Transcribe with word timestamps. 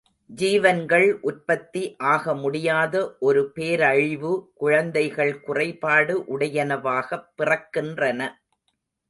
ஜீவன்கள் 0.29 1.19
உற்பத்தி 1.21 1.95
ஆகமுடியாத 2.03 3.17
ஒரு 3.19 3.51
பேரழிவு 3.51 4.51
குழந்தைகள் 4.53 5.41
குறைபாடு 5.41 6.17
உடையனவாகப் 6.37 7.29
பிறக்கின்றன. 7.37 8.29